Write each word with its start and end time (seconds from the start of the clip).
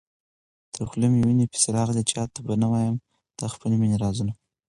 تر 0.73 0.81
خولې 0.89 1.07
مي 1.11 1.19
وېني 1.25 1.45
پسي 1.51 1.69
راغلې، 1.77 2.03
چاته 2.11 2.39
به 2.45 2.53
نه 2.63 2.67
وايم 2.71 2.95
د 3.39 3.41
خپل 3.53 3.71
مېني 3.79 3.97
رازونه 4.03 4.33